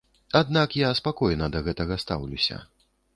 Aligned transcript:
Аднак 0.39 0.77
я 0.79 0.87
спакойна 0.99 1.49
да 1.57 1.61
гэтага 1.67 1.99
стаўлюся. 2.05 2.57